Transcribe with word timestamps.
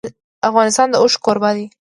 افغانستان 0.49 0.87
د 0.91 0.95
اوښ 1.01 1.13
کوربه 1.25 1.49
دی. 1.57 1.65